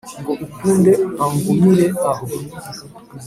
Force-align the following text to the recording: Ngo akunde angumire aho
Ngo 0.19 0.31
akunde 0.45 0.91
angumire 1.23 1.85
aho 2.09 2.25